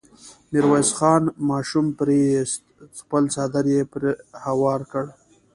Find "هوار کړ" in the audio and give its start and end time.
4.45-5.05